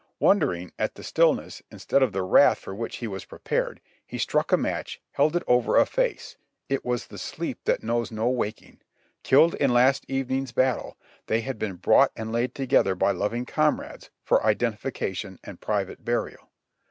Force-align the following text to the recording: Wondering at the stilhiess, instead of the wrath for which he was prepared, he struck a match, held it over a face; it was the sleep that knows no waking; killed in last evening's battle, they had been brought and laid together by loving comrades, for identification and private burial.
Wondering 0.19 0.71
at 0.79 0.95
the 0.95 1.03
stilhiess, 1.03 1.61
instead 1.69 2.01
of 2.01 2.11
the 2.11 2.23
wrath 2.23 2.57
for 2.57 2.73
which 2.73 2.95
he 2.95 3.07
was 3.07 3.23
prepared, 3.23 3.79
he 4.03 4.17
struck 4.17 4.51
a 4.51 4.57
match, 4.57 4.99
held 5.11 5.35
it 5.35 5.43
over 5.45 5.77
a 5.77 5.85
face; 5.85 6.37
it 6.69 6.83
was 6.83 7.05
the 7.05 7.19
sleep 7.19 7.59
that 7.65 7.83
knows 7.83 8.11
no 8.11 8.27
waking; 8.27 8.81
killed 9.21 9.53
in 9.53 9.71
last 9.71 10.03
evening's 10.07 10.53
battle, 10.53 10.97
they 11.27 11.41
had 11.41 11.59
been 11.59 11.75
brought 11.75 12.11
and 12.15 12.31
laid 12.31 12.55
together 12.55 12.95
by 12.95 13.11
loving 13.11 13.45
comrades, 13.45 14.09
for 14.23 14.43
identification 14.43 15.37
and 15.43 15.61
private 15.61 16.03
burial. 16.03 16.49